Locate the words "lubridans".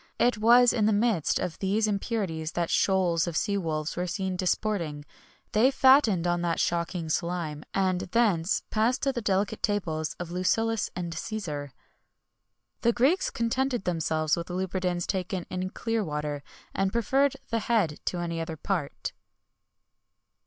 14.49-15.05